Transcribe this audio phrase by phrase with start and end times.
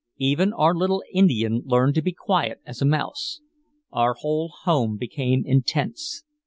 [0.17, 3.39] Even our little Indian learned to be quiet as a mouse.
[3.91, 6.23] Our whole home became intense.